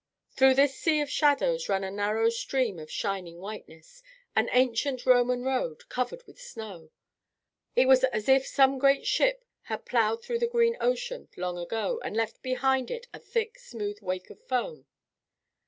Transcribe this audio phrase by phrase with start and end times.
[0.31, 4.01] Through this sea of shadows ran a narrow stream of shining whiteness,
[4.35, 6.89] an ancient Roman road, covered with snow.
[7.75, 11.99] It was as if some great ship had ploughed through the green ocean long ago,
[12.03, 14.87] and left behind it a thick, smooth wake of foam.